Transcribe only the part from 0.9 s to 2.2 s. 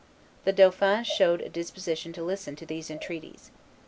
showed a disposition